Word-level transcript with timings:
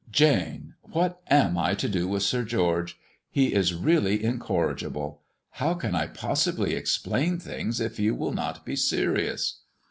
"Jane, 0.09 0.73
what 0.81 1.21
am 1.29 1.59
I 1.59 1.75
to 1.75 1.87
do 1.87 2.07
with 2.07 2.23
Sir 2.23 2.43
George? 2.43 2.97
He 3.29 3.53
is 3.53 3.75
really 3.75 4.23
incorrigible. 4.23 5.21
How 5.51 5.75
can 5.75 5.93
I 5.93 6.07
possibly 6.07 6.73
explain 6.73 7.37
things 7.37 7.79
if 7.79 7.99
you 7.99 8.15
will 8.15 8.33
not 8.33 8.65
be 8.65 8.75
serious?" 8.75 9.59